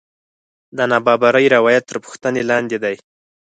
د 0.77 0.79
نابرابرۍ 0.91 1.45
روایت 1.55 1.83
تر 1.89 1.97
پوښتنې 2.05 2.41
لاندې 2.49 2.77
دی. 2.83 2.95